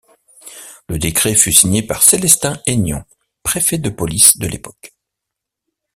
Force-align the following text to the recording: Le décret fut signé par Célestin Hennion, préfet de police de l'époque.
Le 0.89 0.97
décret 0.97 1.35
fut 1.35 1.53
signé 1.53 1.83
par 1.83 2.01
Célestin 2.01 2.59
Hennion, 2.65 3.03
préfet 3.43 3.77
de 3.77 3.91
police 3.91 4.39
de 4.39 4.47
l'époque. 4.47 4.95